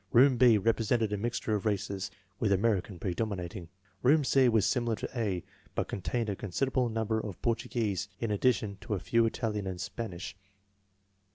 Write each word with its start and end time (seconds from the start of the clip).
Room 0.11 0.35
B 0.37 0.57
represented 0.57 1.13
a 1.13 1.17
mixture 1.17 1.53
of 1.53 1.63
races, 1.63 2.09
with 2.39 2.51
American 2.51 2.97
predominating. 2.97 3.69
Room 4.01 4.23
C 4.23 4.49
was 4.49 4.65
similar 4.65 4.95
to 4.95 5.07
A, 5.15 5.43
but 5.75 5.87
contained 5.87 6.27
a 6.27 6.35
considerable 6.35 6.89
number 6.89 7.19
of 7.19 7.39
Portuguese, 7.43 8.07
in 8.19 8.31
addition 8.31 8.77
to 8.81 8.95
a 8.95 8.99
few 8.99 9.27
Italian 9.27 9.67
and 9.67 9.79
Spanish. 9.79 10.35